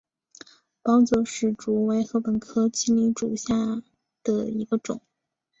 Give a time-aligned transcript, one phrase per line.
[0.81, 3.83] 包箨矢竹为禾本科青篱竹属下
[4.23, 4.99] 的一个种。